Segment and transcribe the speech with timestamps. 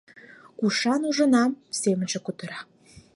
[0.59, 1.51] Кушан ужынам?—
[1.81, 2.59] семынже кутыра.